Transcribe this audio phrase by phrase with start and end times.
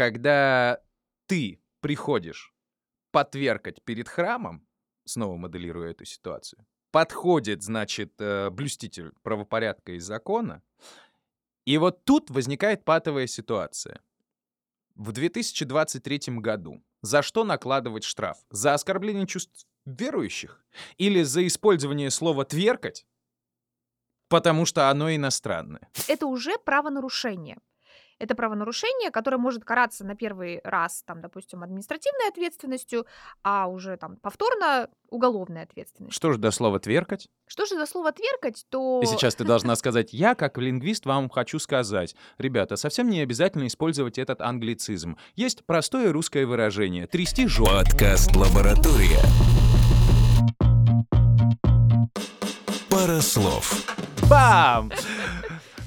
[0.00, 0.80] когда
[1.26, 2.54] ты приходишь
[3.10, 4.66] потверкать перед храмом,
[5.04, 10.62] снова моделируя эту ситуацию, подходит, значит, э, блюститель правопорядка и закона,
[11.66, 14.00] и вот тут возникает патовая ситуация.
[14.94, 18.38] В 2023 году за что накладывать штраф?
[18.48, 20.64] За оскорбление чувств верующих?
[20.96, 23.06] Или за использование слова «тверкать»?
[24.28, 25.90] Потому что оно иностранное.
[26.08, 27.58] Это уже правонарушение.
[28.20, 33.06] Это правонарушение, которое может караться на первый раз, там, допустим, административной ответственностью,
[33.42, 36.14] а уже там повторно уголовной ответственностью.
[36.14, 37.28] Что же до слова «тверкать»?
[37.46, 39.00] Что же до слова «тверкать», то...
[39.02, 43.66] И сейчас ты должна сказать, я, как лингвист, вам хочу сказать, ребята, совсем не обязательно
[43.66, 45.16] использовать этот англицизм.
[45.34, 47.70] Есть простое русское выражение «трясти жопу».
[47.70, 49.22] Подкаст «Лаборатория».
[52.90, 53.96] Пара слов.
[54.28, 54.92] Бам!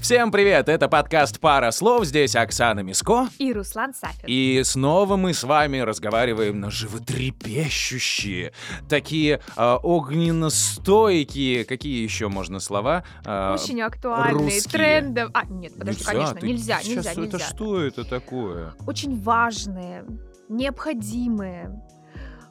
[0.03, 3.29] Всем привет, это подкаст «Пара слов», здесь Оксана Миско.
[3.37, 4.25] И Руслан Сафин.
[4.27, 8.51] И снова мы с вами разговариваем на животрепещущие,
[8.89, 13.05] такие э, огненностойкие, какие еще можно слова?
[13.23, 14.71] Э, Очень актуальные, русские.
[14.73, 15.31] трендов.
[15.33, 17.39] А, нет, подожди, Нельзя, конечно, ты нельзя, сейчас нельзя, это нельзя.
[17.39, 18.73] что это такое?
[18.85, 20.03] Очень важные,
[20.49, 21.81] необходимые,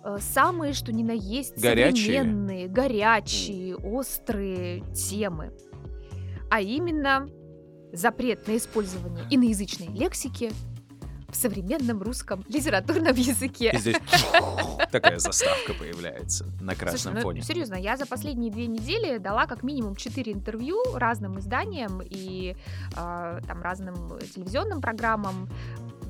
[0.02, 2.16] э, самые, что ни на есть, Горячие.
[2.16, 5.52] современные, горячие, острые темы.
[6.50, 7.28] А именно
[7.92, 10.52] запрет на использование иноязычной лексики
[11.32, 13.70] в современном русском литературном языке.
[13.72, 13.96] И здесь
[14.92, 17.42] такая заставка появляется на красном Слушай, ну, фоне.
[17.42, 22.54] серьезно, я за последние две недели дала как минимум четыре интервью разным изданиям и
[22.94, 25.48] э, там разным телевизионным программам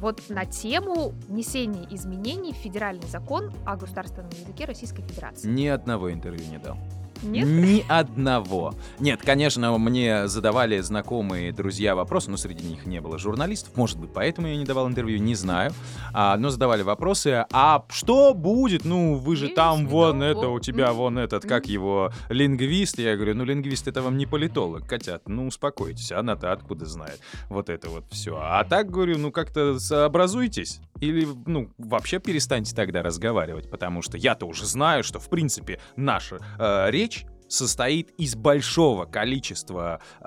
[0.00, 5.48] вот на тему внесения изменений в федеральный закон о государственном языке Российской Федерации.
[5.48, 6.76] Ни одного интервью не дал.
[7.22, 7.46] Нет?
[7.46, 8.74] Ни одного.
[8.98, 13.76] Нет, конечно, мне задавали знакомые друзья вопросы, но среди них не было журналистов.
[13.76, 15.72] Может быть, поэтому я не давал интервью, не знаю.
[16.12, 18.84] А, но задавали вопросы, а что будет?
[18.84, 22.98] Ну, вы же Есть, там, вон это, вот, у тебя вон этот, как его, лингвист.
[22.98, 27.20] Я говорю, ну, лингвист это вам не политолог, котят, ну, успокойтесь, она-то откуда знает.
[27.48, 28.38] Вот это вот все.
[28.40, 30.80] А так, говорю, ну, как-то сообразуйтесь.
[31.02, 36.38] Или, ну, вообще перестаньте тогда разговаривать, потому что я-то уже знаю, что, в принципе, наша
[36.60, 40.26] э, речь состоит из большого количества э,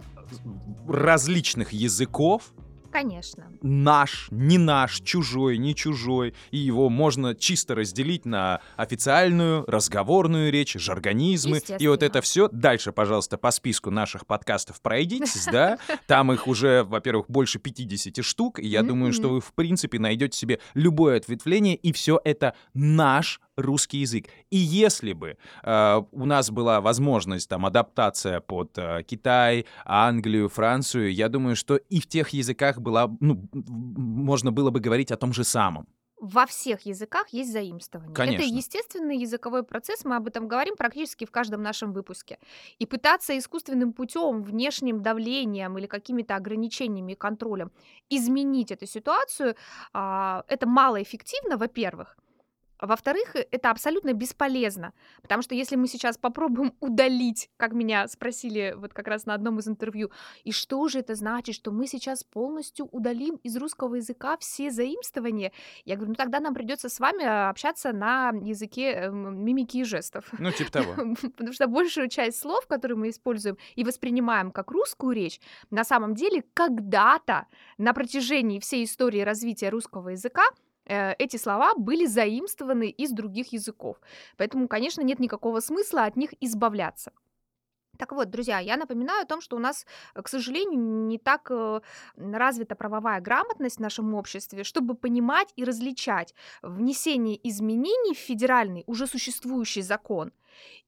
[0.85, 2.53] различных языков,
[2.95, 3.51] Конечно.
[3.61, 10.75] наш, не наш, чужой, не чужой, и его можно чисто разделить на официальную, разговорную речь,
[10.75, 12.47] жаргонизмы, и вот это все.
[12.53, 18.59] Дальше, пожалуйста, по списку наших подкастов пройдитесь, да, там их уже, во-первых, больше 50 штук,
[18.59, 23.41] и я думаю, что вы, в принципе, найдете себе любое ответвление, и все это наш
[23.57, 24.25] русский язык.
[24.49, 31.13] И если бы э, у нас была возможность там адаптация под э, Китай, Англию, Францию,
[31.13, 35.33] я думаю, что и в тех языках была, ну, можно было бы говорить о том
[35.33, 35.87] же самом.
[36.21, 38.15] Во всех языках есть заимствование.
[38.15, 38.43] Конечно.
[38.43, 42.39] Это естественный языковой процесс, мы об этом говорим практически в каждом нашем выпуске.
[42.79, 47.71] И пытаться искусственным путем, внешним давлением или какими-то ограничениями и контролем
[48.09, 49.55] изменить эту ситуацию,
[49.93, 52.17] а, это малоэффективно, во-первых.
[52.85, 58.73] Во-вторых, э, это абсолютно бесполезно, потому что если мы сейчас попробуем удалить, как меня спросили
[58.77, 60.11] вот как раз на одном из интервью,
[60.43, 65.51] и что же это значит, что мы сейчас полностью удалим из русского языка все заимствования,
[65.85, 69.83] я говорю, ну тогда нам придется с вами а, общаться на языке эм, мимики и
[69.83, 70.25] жестов.
[70.37, 70.95] Ну, типа того.
[71.35, 75.39] Потому что большую часть слов, которые мы используем и воспринимаем как русскую речь,
[75.71, 77.47] на самом деле когда-то
[77.77, 83.97] на протяжении всей истории развития русского языка э, эти слова были заимствованы из других языков.
[84.37, 87.11] Поэтому, конечно, нет никакого смысла от них избавляться.
[87.97, 91.47] Так вот, друзья, я напоминаю о том, что у нас, э, к сожалению, не так
[91.49, 91.81] э,
[92.15, 99.07] развита правовая грамотность в нашем обществе, чтобы понимать и различать внесение изменений в федеральный уже
[99.07, 100.31] существующий закон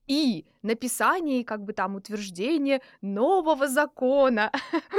[0.08, 4.50] и написание, как бы там утверждение нового закона.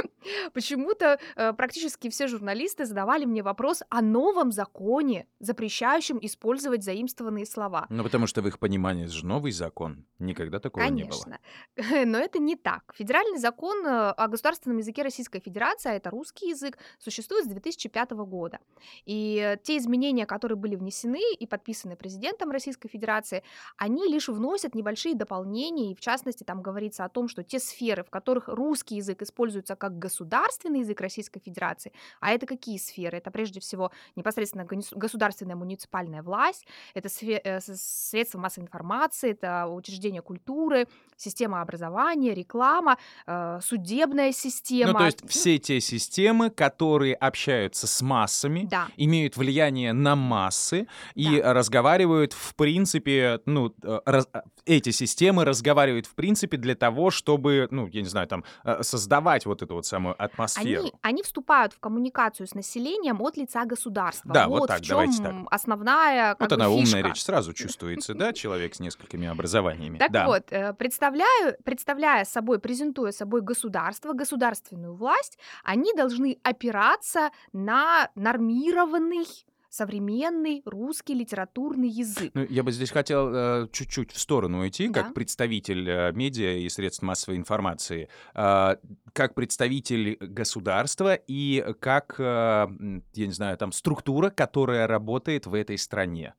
[0.54, 7.86] Почему-то э, практически все журналисты задавали мне вопрос о новом законе, запрещающем использовать заимствованные слова.
[7.90, 10.06] Ну, потому что в их понимании это же новый закон.
[10.18, 11.38] Никогда такого не было.
[11.76, 12.06] Конечно.
[12.06, 12.94] Но это не так.
[12.96, 18.12] Федеральный закон э, о государственном языке Российской Федерации, а это русский язык, существует с 2005
[18.12, 18.60] года.
[19.04, 23.42] И э, те изменения, которые были внесены и подписаны президентом Российской Федерации,
[23.76, 27.58] они лишь вносят вносят небольшие дополнения, и в частности там говорится о том, что те
[27.58, 33.18] сферы, в которых русский язык используется как государственный язык Российской Федерации, а это какие сферы?
[33.18, 40.86] Это прежде всего непосредственно государственная муниципальная власть, это э, средства массовой информации, это учреждения культуры,
[41.16, 44.92] система образования, реклама, э, судебная система.
[44.92, 48.88] Ну, то есть все те системы, которые общаются с массами, Да.
[48.96, 54.28] имеют влияние на массы и разговаривают, в принципе, ну, э, раз-
[54.66, 59.46] эти системы разговаривают, в принципе, для того, чтобы, ну, я не знаю, там, э, создавать
[59.46, 60.82] вот эту вот самую атмосферу.
[60.82, 64.32] Они, они вступают в коммуникацию с населением от лица государства.
[64.32, 65.54] Да, вот вот так, в давайте чем так.
[65.54, 67.08] основная как Вот бы, она умная фишка.
[67.08, 69.98] речь, сразу чувствуется, да, человек с несколькими образованиями.
[69.98, 70.26] Так да.
[70.26, 79.26] вот, э, представляю, представляя собой, презентуя собой государство, государственную власть, они должны опираться на нормированный
[79.70, 82.32] современный русский литературный язык.
[82.34, 85.02] Ну, я бы здесь хотел э, чуть-чуть в сторону уйти, Да.
[85.04, 88.76] как представитель э, медиа и средств массовой информации, э,
[89.12, 92.22] как представитель государства и как, э,
[93.14, 96.34] я не знаю, там структура, которая работает в этой стране.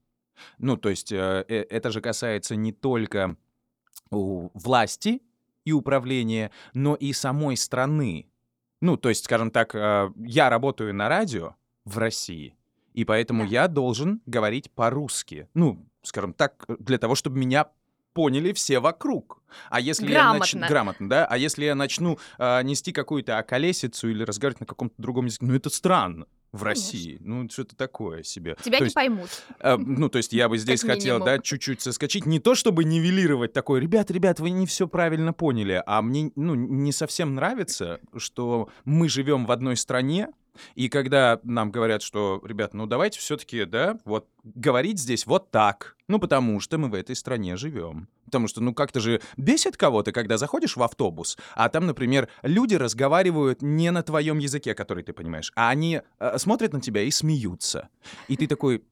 [0.57, 3.37] Ну, то есть э, э, это же касается не только
[4.09, 5.21] власти
[5.63, 8.27] и управления, но и самой страны.
[8.81, 11.55] Ну, то есть, скажем так, э, я работаю на радио
[11.85, 12.55] в России,
[12.93, 13.49] и поэтому Да.
[13.49, 15.47] я должен говорить по-русски.
[15.53, 17.67] Ну, скажем так, э, для того, чтобы меня
[18.13, 19.41] поняли все вокруг.
[19.69, 20.59] А если я начну...
[20.59, 20.67] Грамотно.
[20.67, 21.25] Грамотно, да?
[21.25, 25.55] А если я начну а, нести какую-то околесицу или разговаривать на каком-то другом языке, ну
[25.55, 26.65] это странно в Конечно.
[26.65, 27.17] России.
[27.21, 28.57] Ну, что-то такое себе.
[28.61, 29.29] Тебя То не есть, поймут.
[29.61, 31.37] Э, ну, то есть я бы здесь Как хотел, минимум.
[31.37, 32.25] да, чуть-чуть соскочить.
[32.25, 36.55] Не то, чтобы нивелировать такое, ребят, ребят, вы не все правильно поняли, а мне, ну,
[36.55, 40.27] не совсем нравится, что мы живем в одной стране,
[40.75, 45.95] и когда нам говорят, что, ребят, ну давайте все-таки, да, вот говорить здесь вот так,
[46.07, 48.07] ну потому что мы в этой стране живем.
[48.25, 52.75] Потому что, ну как-то же бесит кого-то, когда заходишь в автобус, а там, например, люди
[52.75, 57.11] разговаривают не на твоем языке, который ты понимаешь, а они э, смотрят на тебя и
[57.11, 57.89] смеются.
[58.27, 58.83] И ты такой...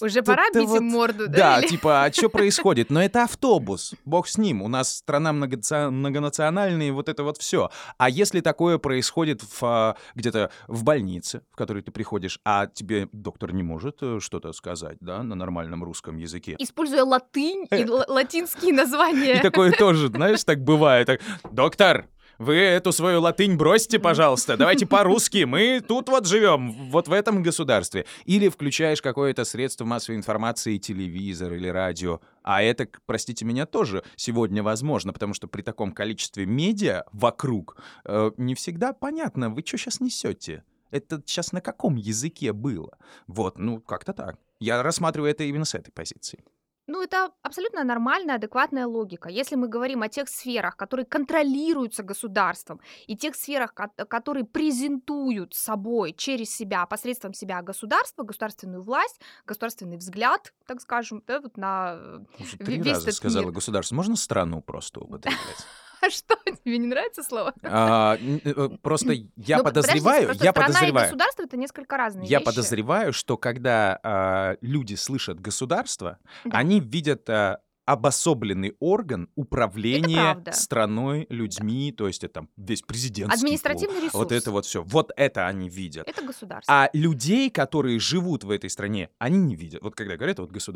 [0.00, 1.36] Уже пора «Что-то бить вот им морду, да?
[1.56, 2.90] да, или- типа, а что происходит?
[2.90, 4.62] Но это автобус, бог с ним.
[4.62, 7.70] У нас страна многоци- многонациональная, и вот это вот все.
[7.98, 13.08] А если такое происходит в, а, где-то в больнице, в которой ты приходишь, а тебе
[13.12, 16.56] доктор не может э, что-то сказать, да, на нормальном русском языке?
[16.58, 19.40] Используя латынь и л- латинские И названия.
[19.42, 21.06] такое тоже, знаешь, так бывает.
[21.06, 21.20] Так,
[21.52, 22.06] Доктор,
[22.38, 24.56] вы эту свою латынь бросьте, пожалуйста.
[24.56, 25.44] Давайте по-русски.
[25.44, 28.06] Мы тут вот живем, вот в этом государстве.
[28.24, 32.20] Или включаешь какое-то средство массовой информации, телевизор или радио.
[32.42, 38.30] А это, простите меня, тоже сегодня возможно, потому что при таком количестве медиа вокруг э,
[38.36, 40.64] не всегда понятно, вы что сейчас несете.
[40.90, 42.96] Это сейчас на каком языке было?
[43.26, 44.38] Вот, ну, как-то так.
[44.60, 46.44] Я рассматриваю это именно с этой позиции.
[46.88, 49.28] Ну, это абсолютно нормальная, адекватная логика.
[49.28, 55.54] Если мы говорим о тех сферах, которые контролируются государством, и тех сферах, ко- которые презентуют
[55.54, 61.96] собой через себя, посредством себя государство, государственную власть, государственный взгляд, так скажем, да, вот на
[61.98, 63.52] э, Уже ве- три весь раза этот сказала мир.
[63.52, 63.94] государство.
[63.96, 65.66] Можно страну просто употреблять?
[66.02, 67.54] А что, тебе не нравится слово?
[67.62, 72.44] А, н- э, Просто я Ну, подозреваю, я подозреваю, государство это несколько разные я вещи.
[72.46, 76.58] подозреваю, что когда а, люди слышат государство, Да.
[76.58, 83.46] они видят а, обособленный орган управления страной, людьми, то есть это там весь президентский пул,
[83.46, 84.14] Административный ресурс.
[84.14, 84.82] Вот это вот все.
[84.82, 86.06] Вот это они видят.
[86.06, 86.74] Это государство.
[86.74, 89.82] А людей, которые живут в этой стране, они не видят.
[89.82, 90.66] Вот когда говорят, вот государство.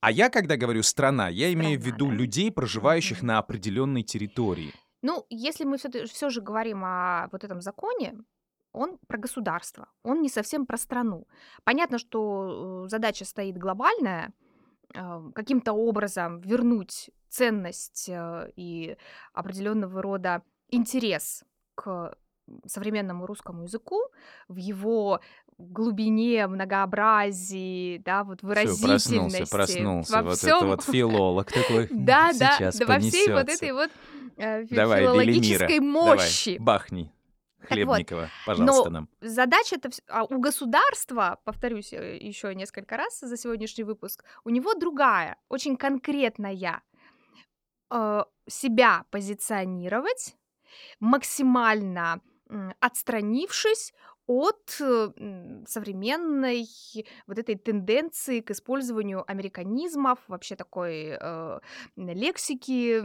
[0.00, 2.14] А я, когда говорю страна, я имею в Страна, виду да.
[2.14, 4.74] людей, проживающих на определенной территории.
[5.02, 8.18] Ну, если мы все же говорим о вот этом законе,
[8.72, 11.26] он про государство, он не совсем про страну.
[11.64, 14.32] Понятно, что э, задача стоит глобальная,
[15.34, 18.96] каким-то образом вернуть ценность э, и
[19.32, 21.44] определенного рода интерес
[21.74, 22.14] к
[22.66, 24.00] современному русскому языку
[24.48, 25.20] в его
[25.58, 29.46] глубине, многообразии, да, вот Всё, выразительности.
[29.46, 30.12] проснулся, проснулся.
[30.16, 30.56] во вот всем.
[30.56, 31.88] это вот филолог такой.
[31.90, 33.90] Да, да, да, во всей вот этой вот
[34.36, 36.58] э, филологической мощи.
[36.58, 37.12] Давай, бахни.
[37.62, 39.08] Вот, Хлебникова, пожалуйста, нам.
[39.20, 45.36] Задача это а у государства, повторюсь еще несколько раз за сегодняшний выпуск, у него другая,
[45.48, 46.82] очень конкретная.
[47.90, 50.34] Э, себя позиционировать
[51.00, 52.20] максимально
[52.80, 53.92] отстранившись
[54.26, 54.80] от
[55.66, 56.66] современной
[57.26, 61.60] вот этой тенденции к использованию американизмов, вообще такой э,
[61.96, 63.02] лексики,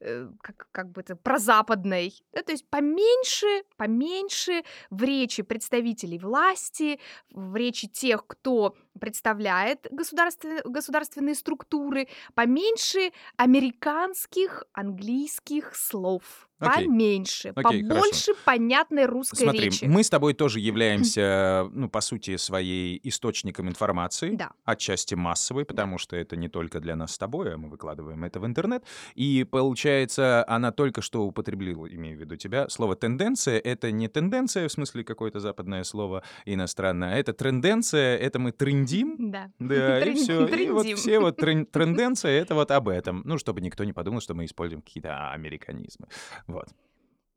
[0.00, 2.14] э, как, как бы это, прозападной.
[2.32, 10.62] Да, то есть поменьше, поменьше в речи представителей власти, в речи тех, кто представляет государственные,
[10.64, 16.49] государственные структуры, поменьше американских, английских слов.
[16.60, 16.86] Окей.
[16.86, 17.94] Поменьше, Окей, хорошо.
[18.02, 19.84] побольше понятной русской Смотри, речи.
[19.86, 24.36] мы с тобой тоже являемся, ну, по сути, своей источником информации.
[24.36, 24.50] Да.
[24.64, 28.38] отчасти массовой, потому что это не только для нас с тобой, а мы выкладываем это
[28.40, 28.84] в интернет.
[29.14, 34.68] И получается, она только что употребила, имею в виду тебя, слово «тенденция»— это не тенденция,
[34.68, 39.50] в смысле какое-то западное слово иностранное, а это тренденция, это мы трендим, Да.
[39.58, 40.46] да, и все.
[40.46, 41.36] И вот все вот
[41.72, 43.22] тренденция— это вот об этом.
[43.24, 46.06] Ну, чтобы никто не подумал, что мы используем какие-то американизмы.
[46.52, 46.68] Вот.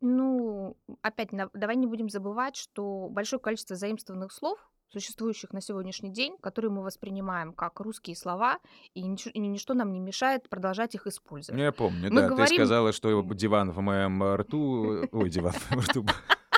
[0.02, 4.60] Ну, опять, давай не будем забывать, что большое количество заимствованных слов,
[4.92, 8.60] существующих на сегодняшний день, которые мы воспринимаем как русские слова,
[8.94, 11.60] и нич- и ничто нам не мешает продолжать их использовать.
[11.60, 15.08] Я помню, Мы да, ты говорим- сказала, что диван в моем э, рту...
[15.12, 16.06] Ой, диван в моем рту.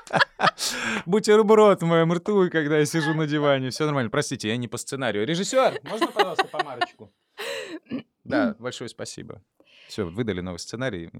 [1.05, 3.69] Бутерброд в моем рту, когда я сижу на диване.
[3.69, 4.09] Все нормально.
[4.09, 5.25] Простите, я не по сценарию.
[5.25, 7.11] Режиссер, можно, пожалуйста, помарочку?
[8.23, 9.41] Да, большое спасибо.
[9.87, 11.11] Все, выдали новый сценарий.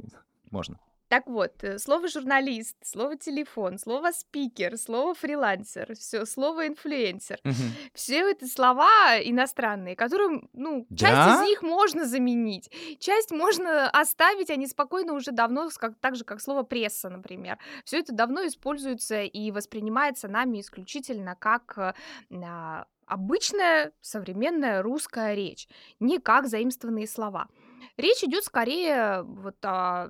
[0.51, 0.80] Можно.
[1.15, 7.39] Так вот, э, слово журналист, слово телефон, слово спикер, слово фрилансер, все, слово инфлюенсер.
[7.45, 7.72] Мгм.
[7.93, 11.36] Все это слова иностранные, которым, ну, часть Да?
[11.36, 12.69] из них можно заменить,
[13.00, 17.60] часть можно оставить, они спокойно уже давно, как, так же, как слово пресса, например.
[17.86, 21.93] Все это давно используется и воспринимается нами исключительно как э,
[22.43, 25.69] а, обычная современная русская речь,
[26.01, 27.48] не как заимствованные слова.
[27.95, 30.10] Речь идет скорее вот о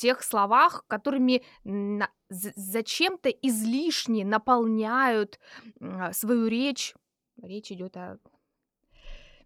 [0.00, 1.42] тех словах, которыми
[2.30, 5.38] зачем-то излишне наполняют
[5.80, 6.94] м, свою речь.
[7.42, 8.18] Речь идет о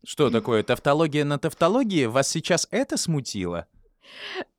[0.04, 2.06] Что такое тавтология на тавтологии?
[2.06, 3.66] Вас сейчас это смутило?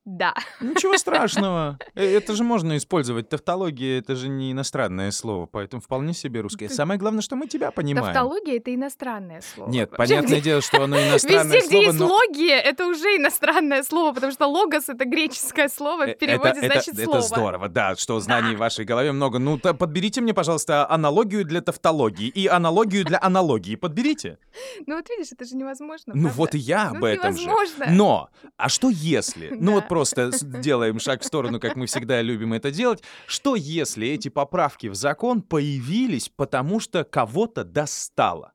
[0.06, 0.34] Да.
[0.60, 1.78] Ничего страшного.
[1.96, 3.28] Э, Это же можно использовать.
[3.28, 6.68] Тавтология— это же не иностранное слово, поэтому вполне себе русское.
[6.68, 8.06] Самое главное, что мы тебя понимаем.
[8.14, 9.68] Тавтология это иностранное слово.
[9.68, 12.06] Нет, Вообще, понятное дело, что оно иностранное Везде, где слово, есть но...
[12.06, 16.66] логия, это уже иностранное слово, потому что логос это греческое слово, Э, в переводе это,
[16.66, 17.18] значит это, слово.
[17.18, 19.38] это здорово, да, что знаний в вашей голове много.
[19.40, 23.74] Ну, то подберите мне, пожалуйста, аналогию для тавтологии и аналогию для аналогии.
[23.74, 24.38] Подберите.
[24.86, 26.12] Ну вот видишь, это же невозможно.
[26.14, 26.38] Ну правда?
[26.38, 27.42] вот и я Ну, об этом же.
[27.42, 27.86] невозможно.
[27.90, 29.50] Но, а что если?
[29.58, 29.88] Ну вот.
[29.96, 33.02] Просто сделаем шаг в сторону, как мы всегда любим это делать.
[33.26, 38.52] Что если эти поправки в закон появились, потому что кого-то достало?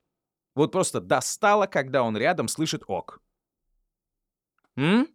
[0.53, 3.21] Вот просто достало, когда он рядом слышит ок.
[4.75, 5.07] М?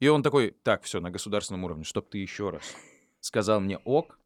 [0.00, 2.62] И он такой, так, все, на государственном уровне, чтоб ты еще раз
[3.20, 4.18] сказал мне ок.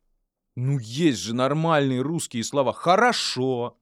[0.54, 2.72] Ну, есть же нормальные русские слова.
[2.72, 3.76] Хорошо.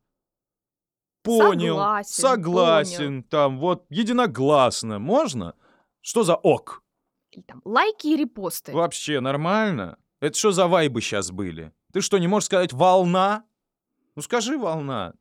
[1.23, 1.77] Понял.
[1.77, 3.23] Согласен, Согласен.
[3.25, 4.99] Там вот единогласно.
[4.99, 5.55] Можно?
[6.01, 6.83] Что за ок?
[7.37, 8.73] Или там лайки и репосты.
[8.73, 9.99] Вообще нормально?
[10.21, 11.71] Это что за вайбы сейчас были?
[11.93, 13.45] Ты что, не можешь сказать «волна»?
[14.15, 15.13] Ну скажи «волна».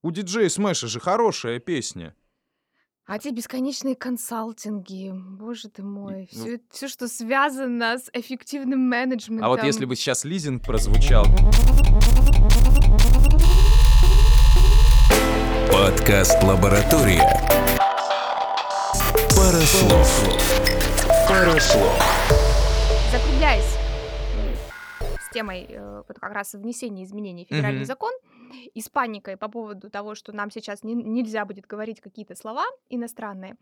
[0.00, 2.14] У диджея Смэша же хорошая песня.
[3.04, 9.44] А те бесконечные консалтинги, боже ты мой, ну- все, все, что связано с эффективным менеджментом.
[9.44, 11.26] А вот если бы сейчас лизинг прозвучал...
[15.70, 17.28] Подкаст «Лаборатория».
[19.36, 20.77] Парослов.
[21.28, 21.92] Парослов.
[23.12, 23.76] Закругляясь
[24.36, 24.54] м,
[25.20, 27.86] с темой э, вот как раз внесения изменений в федеральный Мгм.
[27.86, 28.12] закон
[28.74, 32.64] и с паникой по поводу того, что нам сейчас не- нельзя будет говорить какие-то слова
[32.88, 33.56] иностранные,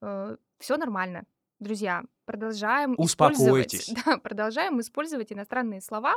[0.00, 1.24] все нормально.
[1.60, 3.88] Друзья, продолжаем Успокойтесь.
[3.90, 6.16] использовать, да, продолжаем использовать иностранные слова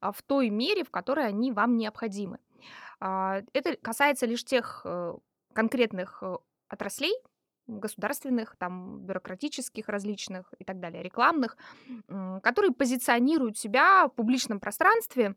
[0.00, 2.38] а, в той мере, в которой они вам необходимы.
[3.00, 5.14] А, Это касается лишь тех э,
[5.54, 6.36] конкретных э,
[6.68, 7.14] отраслей,
[7.66, 11.56] государственных, там, бюрократических различных и так далее, рекламных,
[12.42, 15.34] которые позиционируют себя в публичном пространстве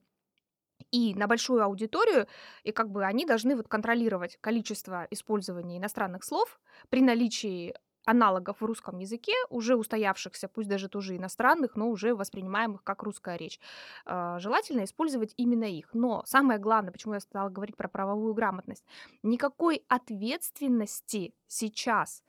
[0.92, 2.28] и на большую аудиторию,
[2.64, 6.60] и как бы они должны вот контролировать количество использования иностранных слов
[6.90, 12.84] при наличии аналогов в русском языке, уже устоявшихся, пусть даже тоже иностранных, но уже воспринимаемых
[12.84, 13.60] как русская речь.
[14.06, 15.90] А, Желательно использовать именно их.
[15.94, 18.84] Но самое главное, почему я стала говорить про правовую грамотность,
[19.24, 22.24] никакой ответственности сейчас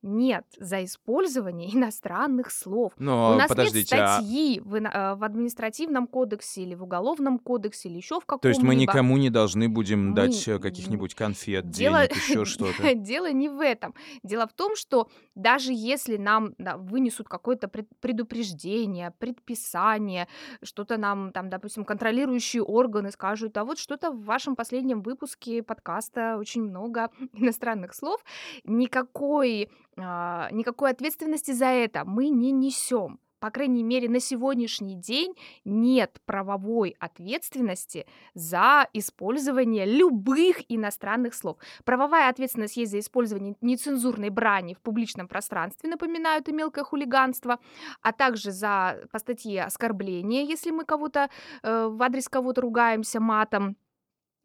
[0.00, 2.92] нет за использование иностранных слов.
[2.96, 4.16] Но У нас подождите, нет а...
[4.18, 8.42] статьи в, ина- э, в административном кодексе или в уголовном кодексе или еще в каком-либо.
[8.42, 12.44] То есть мы никому не должны будем Мы- дать э, каких-нибудь конфет, Дело- денег, еще
[12.46, 12.94] что-то?
[12.94, 13.94] Дело не в этом.
[14.22, 20.28] Дело в том, что даже если нам да, вынесут какое-то пред- предупреждение, предписание,
[20.62, 26.36] что-то нам там, допустим, контролирующие органы скажут, а вот что-то в вашем последнем выпуске подкаста
[26.38, 28.22] очень много иностранных слов,
[28.64, 35.34] никакой, а, никакой ответственности за это мы не несем по крайней мере, на сегодняшний день
[35.64, 41.56] нет правовой ответственности за использование любых иностранных слов.
[41.84, 47.58] Правовая ответственность есть за использование нецензурной брани в публичном пространстве, напоминаю, это мелкое хулиганство,
[48.00, 51.28] а также за по статье оскорбления, если мы кого-то
[51.64, 53.76] э, в адрес кого-то ругаемся матом,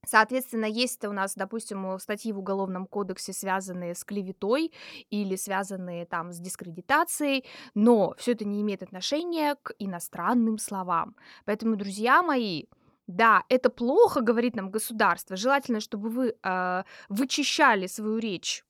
[0.08, 4.72] Соответственно, есть у нас, допустим, статьи в Уголовном кодексе, связанные с клеветой
[5.10, 7.46] или связанные там с дискредитацией,
[7.76, 11.16] но все это не имеет отношения к иностранным словам.
[11.46, 12.66] Поэтому, друзья мои,
[13.08, 15.36] да, это плохо, говорит нам государство.
[15.36, 18.64] Желательно, чтобы вы э, вычищали свою речь,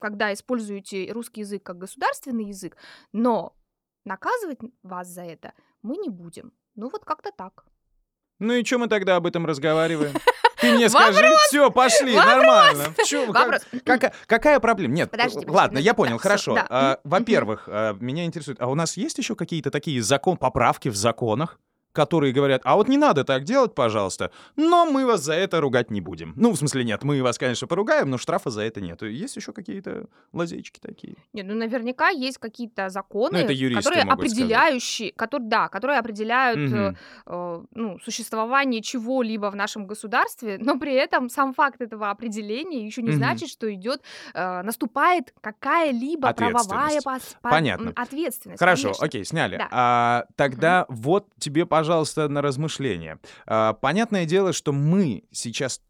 [0.00, 2.76] когда используете русский язык как государственный язык,
[3.12, 3.54] но
[4.04, 6.52] наказывать вас за это мы не будем.
[6.74, 7.64] Ну вот как-то так.
[8.40, 10.14] Ну и что мы тогда об этом разговариваем?
[10.62, 12.84] Ты мне скажи, все, пошли, нормально.
[13.06, 14.94] Чё, как- какая- Какая проблема?
[14.94, 16.54] Нет, Подожди, подожди, ладно, я да, понял, всё, хорошо.
[16.54, 16.66] да.
[16.70, 16.98] А.
[17.04, 21.58] Во-первых, а, меня интересует, а у нас есть еще какие-то такие закон, поправки в законах,
[21.92, 25.90] которые говорят, а вот не надо так делать, пожалуйста, но мы вас за это ругать
[25.90, 26.32] не будем.
[26.36, 29.02] Ну, в смысле, нет, мы вас, конечно, поругаем, но штрафа за это нет.
[29.02, 31.16] Есть еще какие-то лазейчики такие?
[31.32, 34.18] Не, ну наверняка есть какие-то законы, это юристы которые сказать.
[34.18, 36.96] определяющие, которые, да, которые определяют Мгм.
[37.26, 43.02] э, ну, существование чего-либо в нашем государстве, но при этом сам факт этого определения еще
[43.02, 43.18] не Мгм.
[43.18, 44.00] значит, что идет,
[44.34, 47.92] э, наступает какая-либо правовая пос- по- Понятно.
[47.96, 48.58] ответственность.
[48.58, 49.04] Хорошо, конечно.
[49.06, 49.56] окей, сняли.
[49.58, 49.68] Да.
[49.70, 51.81] А, тогда вот тебе, пожалуйста,
[52.28, 53.18] на размышление.
[53.46, 55.80] А, понятное дело, что мы сейчас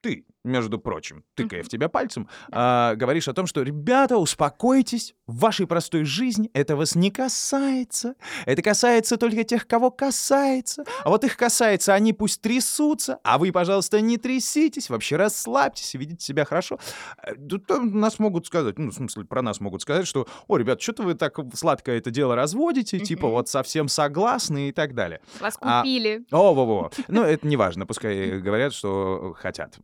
[0.00, 5.38] ты, между прочим, тыкая в тебя пальцем, а, говоришь о том, что, ребята, успокойтесь, в
[5.38, 8.14] вашей простой жизни это вас не касается.
[8.44, 10.84] Это касается только тех, кого касается.
[11.02, 15.98] А вот их касается, они пусть трясутся, а вы, пожалуйста, не тряситесь, вообще расслабьтесь и
[15.98, 16.78] ведите себя хорошо.
[17.22, 20.82] Э, Тут нас могут сказать, ну, в смысле, про нас могут сказать, что, о, ребят,
[20.82, 25.20] что-то вы так сладко это дело разводите, типа вот совсем согласны и так далее.
[25.40, 26.24] Вас а- купили.
[26.30, 26.90] О, во, во.
[27.08, 29.78] Ну, это не важно, пускай говорят, что хотят.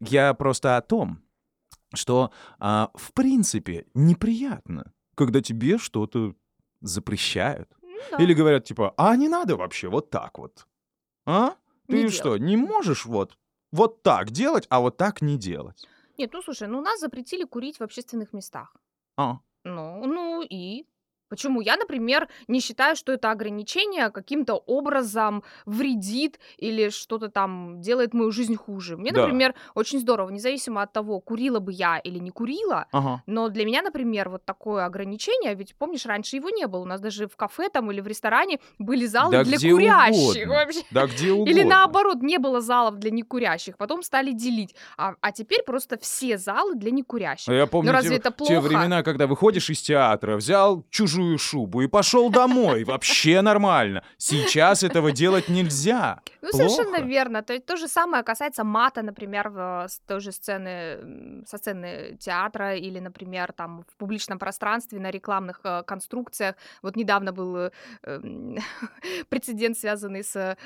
[0.00, 1.22] Я просто о том,
[1.94, 6.34] что, а, в принципе, неприятно, когда тебе что-то
[6.80, 7.70] запрещают.
[8.10, 8.22] Да.
[8.22, 10.66] Или говорят, типа, а не надо вообще вот так вот.
[11.26, 11.54] А?
[11.86, 13.38] Ты Не что, не можешь вот,
[13.72, 15.86] вот так делать, а вот так не делать?
[16.18, 18.76] Нет, ну слушай, ну нас запретили курить в общественных местах.
[19.16, 20.86] А, Ну, ну и
[21.34, 21.60] почему?
[21.60, 28.30] Я, например, не считаю, что это ограничение каким-то образом вредит или что-то там делает мою
[28.30, 28.96] жизнь хуже.
[28.96, 29.22] Мне, Да.
[29.22, 33.22] например, очень здорово, независимо от того, курила бы я или не курила, ага.
[33.26, 36.80] но для меня, например, вот такое ограничение, ведь помнишь, раньше его не было.
[36.82, 40.54] У нас даже в кафе там или в ресторане были залы Да для курящих угодно.
[40.54, 40.80] вообще.
[40.90, 41.50] Да где угодно.
[41.50, 44.74] Или наоборот, не было залов для некурящих, потом стали делить.
[44.96, 47.48] А, а теперь просто все залы для некурящих.
[47.48, 48.60] А Я помню разве те, это те плохо?
[48.60, 52.84] времена, когда выходишь из театра, взял чужую шубу и пошел домой.
[52.84, 54.02] Вообще нормально.
[54.18, 56.20] Сейчас этого делать нельзя.
[56.42, 57.02] Ну, совершенно Плохо.
[57.08, 57.42] верно.
[57.42, 63.00] То, то же самое касается мата, например, в, той же сцены, со сцены театра или,
[63.00, 66.54] например, там в публичном пространстве на рекламных э, конструкциях.
[66.82, 67.70] Вот недавно был э,
[69.28, 70.56] прецедент, связанный с, э,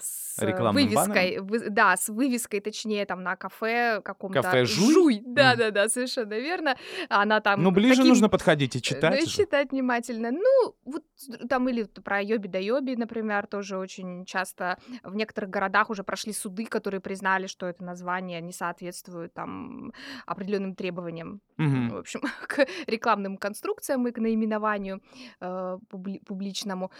[0.00, 1.38] с Рекламным вывеской.
[1.40, 4.42] вы- да, с вывеской, точнее, там на кафе каком-то.
[4.42, 5.22] Кафе «Жуй»?
[5.24, 5.58] Да, Мгм.
[5.58, 6.76] да, да, совершенно верно.
[7.08, 9.20] Она там Ну, ближе таким- нужно подходить и читать.
[9.20, 9.36] Ну, и же.
[9.38, 10.30] читать внимательно.
[10.30, 11.04] Ну, вот
[11.48, 16.32] там или про Йоби да Йоби, например, тоже очень часто в некоторых городах уже прошли
[16.32, 19.92] суды, которые признали, что это название не соответствует там
[20.26, 21.90] определенным требованиям, Мгм.
[21.90, 25.02] в общем, к рекламным конструкциям и к наименованию
[25.40, 26.90] э, публи- публичному.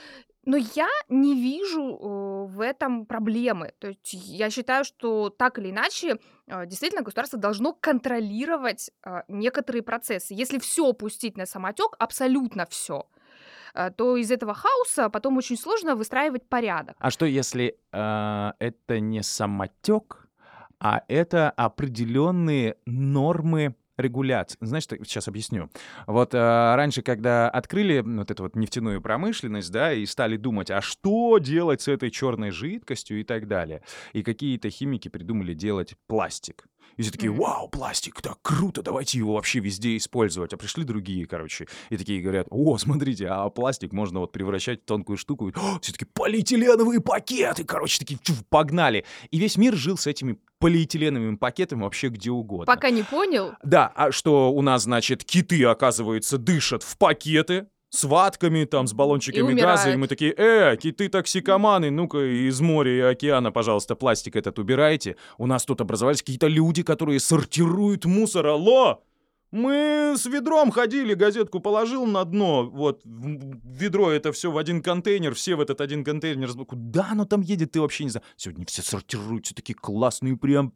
[0.47, 3.73] Но я не вижу э, в этом проблемы.
[3.79, 9.83] То есть я считаю, что так или иначе э, действительно государство должно контролировать э, некоторые
[9.83, 10.33] процессы.
[10.35, 13.07] Если все пустить на самотек, абсолютно все,
[13.97, 16.97] то из этого хаоса потом очень сложно выстраивать порядок.
[16.99, 20.29] А что если э, это не самотек,
[20.79, 24.57] а это определенные нормы регуляции.
[24.61, 25.71] Знаешь, что- сейчас объясню.
[26.07, 30.81] Вот э, раньше, когда открыли вот эту вот нефтяную промышленность, да, и стали думать, а
[30.81, 36.65] что делать с этой черной жидкостью и так далее, и какие-то химики придумали делать пластик.
[36.97, 40.53] И все такие, вау, пластик, так круто, давайте его вообще везде использовать.
[40.53, 44.85] А пришли другие, короче, и такие говорят, о, смотрите, а пластик можно вот превращать в
[44.85, 45.53] тонкую штуку.
[45.83, 49.05] Все таки полиэтиленовые пакеты, короче, такие, чуф, погнали.
[49.31, 52.67] И весь мир жил с этими полиэтиленовыми пакетами вообще где угодно.
[52.67, 58.05] Пока не понял, Да, а что у нас, значит, киты, оказывается, дышат в пакеты с
[58.05, 63.01] ватками, там, с баллончиками И газа, и мы такие, э, киты-токсикоманы, ну-ка из моря и
[63.01, 65.17] океана, пожалуйста, пластик этот убирайте.
[65.39, 69.03] У нас тут образовались какие-то люди, которые сортируют мусор, алло!
[69.51, 75.35] Мы с ведром ходили, газетку положил на дно, вот, ведро это все в один контейнер,
[75.35, 76.53] все в этот один контейнер.
[76.65, 78.27] Куда оно там едет, ты вообще не знаешь.
[78.37, 80.73] Сегодня все сортируют, все такие классные, прям.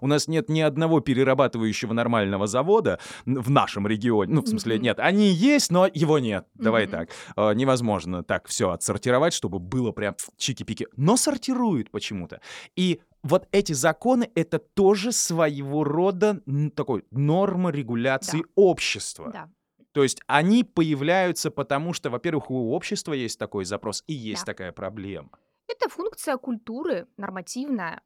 [0.00, 4.34] У нас нет ни одного перерабатывающего нормального завода в нашем регионе.
[4.34, 6.46] Ну, в смысле, нет, они есть, но его нет.
[6.54, 7.10] Давай так.
[7.36, 10.86] А, Невозможно так все отсортировать, чтобы было прям чики-пики.
[10.96, 12.40] Но сортируют почему-то.
[12.76, 16.40] И вот эти законы— это тоже своего рода
[16.74, 18.48] такой норма регуляции Да.
[18.54, 19.30] общества.
[19.32, 19.48] да.
[19.92, 24.52] То есть они появляются потому, что, во-первых, у общества есть такой запрос и есть Да.
[24.52, 25.30] такая проблема.
[25.68, 28.00] Это функция культуры, нормативная.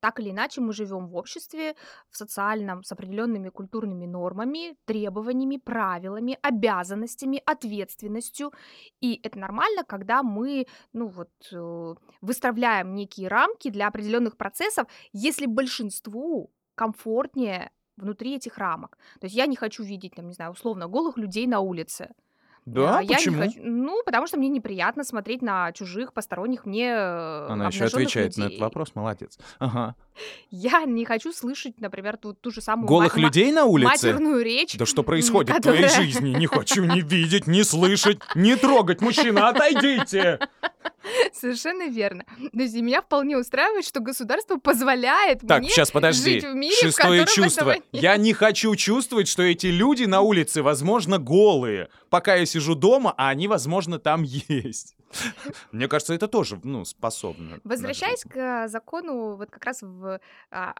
[0.00, 1.74] Так или иначе мы живем в обществе,
[2.10, 8.52] в социальном, с определенными культурными нормами, требованиями, правилами, обязанностями, ответственностью.
[9.00, 15.46] И это нормально, когда мы, ну вот, э, выставляем некие рамки для определенных процессов, если
[15.46, 18.96] большинству комфортнее внутри этих рамок.
[19.20, 22.14] То есть я не хочу видеть, там, не знаю, условно, голых людей на улице.
[22.74, 23.36] Да, А, я почему?
[23.42, 23.60] не хочу.
[23.62, 28.42] Ну, потому что мне неприятно смотреть на чужих, посторонних мне э, Она еще отвечает на
[28.42, 28.60] этот людей.
[28.60, 29.38] вопрос, молодец.
[29.58, 29.94] Ага.
[30.50, 33.88] Я не хочу слышать, например, ту, ту же самую Голых ма- ма- людей на улице?
[33.88, 34.76] матерную речь.
[34.76, 36.30] Да что происходит в твоей которая- жизни?
[36.34, 39.00] Не хочу ни видеть, ни слышать, не трогать.
[39.00, 40.38] Мужчина, отойдите!
[41.32, 42.24] Совершенно верно.
[42.52, 46.34] То есть меня вполне устраивает, что государство позволяет Так, мне сейчас подожди.
[46.40, 47.70] жить в мире, в Шестое котором чувство.
[47.70, 48.02] этого нет.
[48.02, 51.88] Я не хочу чувствовать, что эти люди на улице, возможно, голые.
[52.10, 54.96] Пока я сижу дома, а они, возможно, там есть.
[55.72, 57.60] Мне кажется, это тоже, ну, способно.
[57.64, 60.20] Возвращаясь к закону, вот как раз в...
[60.50, 60.74] а,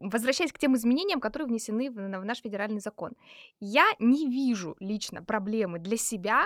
[0.00, 3.14] Возвращаясь к тем изменениям, которые внесены в, в наш федеральный закон,
[3.58, 6.44] я не вижу лично проблемы для себя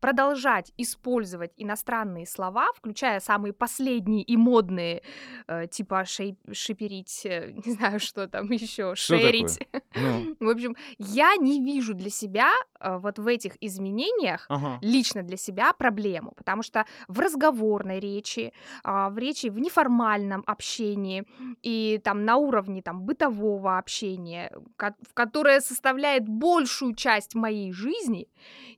[0.00, 5.02] продолжать использовать иностранные слова, включая самые последние и модные,
[5.46, 9.58] э, типа шей- шиперить, э, не знаю, что там еще, Что шерить.
[9.94, 14.78] Ну, В общем, я не вижу для себя э, вот в этих изменениях ага.
[14.82, 21.24] лично для себя проблему, потому что в разговорной речи, а, в речи в неформальном общении
[21.62, 28.28] и там на уровне там бытового общения, ко- которое составляет большую часть моей жизни,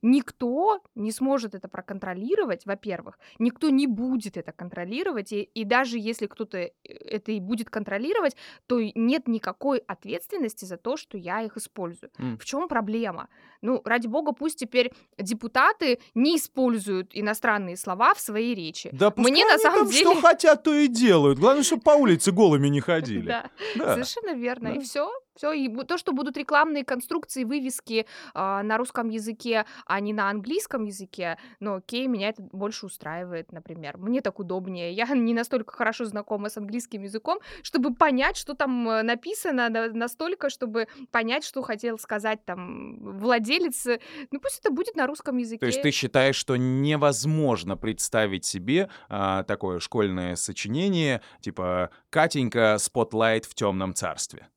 [0.02, 6.26] никто не сможет это проконтролировать, во-первых, никто не будет это контролировать, и, и даже если
[6.26, 11.56] кто-то э, это и будет контролировать, то нет никакой ответственности за то, что я их
[11.56, 12.10] использую.
[12.18, 12.38] М.
[12.38, 13.28] В чем проблема?
[13.60, 18.90] Ну, ради бога, пусть теперь депутаты не используют иностранные слова в своей речи.
[18.92, 20.10] Да пускай Мне на самом там деле...
[20.10, 21.38] что хотят, то и делают.
[21.38, 23.26] Главное, чтобы по улице голыми не ходили.
[23.26, 24.68] Да, совершенно верно.
[24.68, 25.10] И все.
[25.34, 30.28] Все, и то, что будут рекламные конструкции, вывески а, на русском языке, а не на
[30.28, 33.96] английском языке, ну окей, меня это больше устраивает, например.
[33.98, 34.92] Мне так удобнее.
[34.92, 39.88] Я не настолько хорошо знакома с английским языком, чтобы понять, что там э, написано, на-
[39.92, 43.86] настолько, чтобы понять, что хотел сказать там владелец.
[43.86, 45.60] э, Ну пусть это будет на русском языке.
[45.60, 53.44] То есть ты считаешь, что невозможно представить себе а, такое школьное сочинение, типа «Катенька, spotlight
[53.44, 54.48] в темном царстве».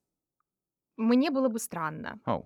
[0.97, 2.19] Мне было бы странно.
[2.25, 2.45] Ау.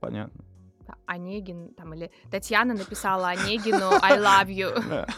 [0.00, 0.44] Понятно.
[0.86, 4.72] Да, Онегин там или Татьяна написала Онегину I love you.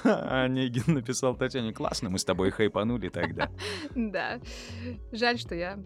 [0.45, 3.51] Онегин написал Татьяне, классно, мы с тобой хайпанули тогда.
[3.95, 4.41] Да.
[5.13, 5.79] Жаль, что я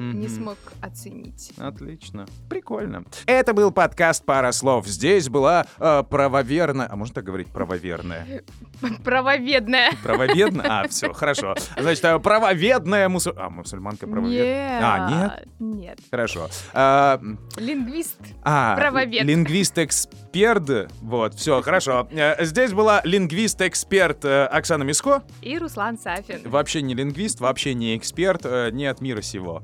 [0.00, 1.52] не смог оценить.
[1.58, 2.26] Отлично.
[2.48, 3.04] Прикольно.
[3.26, 4.86] Это был подкаст «Пара слов».
[4.86, 6.88] Здесь была э, правоверная...
[6.90, 7.48] А можно так говорить?
[7.48, 8.42] Правоверная.
[9.04, 9.90] Правоведная.
[10.02, 10.80] Правоведная?
[10.84, 11.54] А, все, хорошо.
[11.78, 13.34] Значит, э, правоведная мусуль...
[13.36, 14.80] А, мусульманка правоведная.
[14.80, 14.82] Нет.
[14.82, 15.48] А, нет?
[15.58, 15.98] Нет.
[16.10, 16.48] Хорошо.
[16.72, 17.20] А,
[17.56, 18.18] Лингвист.
[18.42, 19.22] а, Правовед.
[19.24, 20.90] лингвист-эксперт.
[21.02, 22.08] Вот, все, хорошо.
[22.10, 25.22] Э, Здесь была лингвист-эксперт Оксана Миско.
[25.42, 26.48] И Руслан Сафин.
[26.48, 29.62] Вообще не лингвист, вообще не эксперт, не от мира сего.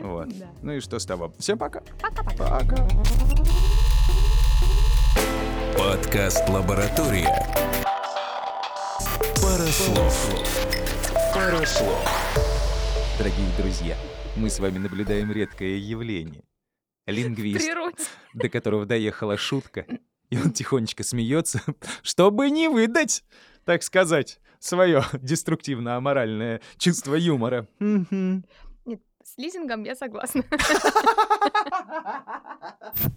[0.00, 0.28] Вот.
[0.28, 0.46] Да.
[0.62, 1.32] Ну и что с того?
[1.38, 1.80] Всем пока.
[2.00, 2.60] Пока-пока.
[2.60, 2.88] Пока.
[5.76, 7.28] Подкаст «Лаборатория».
[9.42, 10.30] Пара слов.
[11.34, 12.04] Пара слов.
[13.18, 13.96] Дорогие друзья,
[14.36, 16.42] мы с вами наблюдаем редкое явление.
[17.06, 17.68] Лингвист,
[18.32, 19.86] до которого доехала шутка,
[20.30, 21.60] и он тихонечко смеется,
[22.02, 23.24] чтобы не выдать,
[23.64, 27.68] так сказать, свое деструктивно-аморальное чувство юмора.
[29.24, 30.44] С лизингом я согласна.